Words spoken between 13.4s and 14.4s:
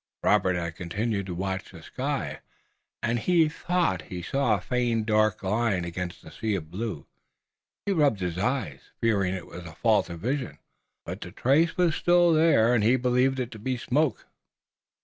to be smoke.